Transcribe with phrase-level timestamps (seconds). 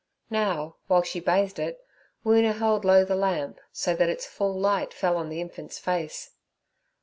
[0.31, 1.85] Now, while she bathed it,
[2.25, 6.31] Woona held low the lamp, so that its full light fell on the infant's face.